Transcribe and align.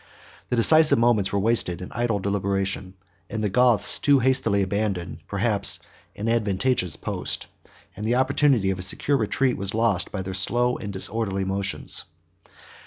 The 0.49 0.55
decisive 0.55 0.97
moments 0.97 1.31
were 1.31 1.37
wasted 1.37 1.79
in 1.79 1.91
idle 1.91 2.17
deliberation 2.17 2.95
the 3.29 3.49
Goths 3.49 3.99
too 3.99 4.17
hastily 4.17 4.63
abandoned, 4.63 5.19
perhaps, 5.27 5.77
an 6.15 6.27
advantageous 6.27 6.95
post; 6.95 7.45
and 7.95 8.03
the 8.03 8.15
opportunity 8.15 8.71
of 8.71 8.79
a 8.79 8.81
secure 8.81 9.15
retreat 9.15 9.57
was 9.57 9.75
lost 9.75 10.11
by 10.11 10.23
their 10.23 10.33
slow 10.33 10.75
and 10.75 10.91
disorderly 10.91 11.45
motions. 11.45 12.05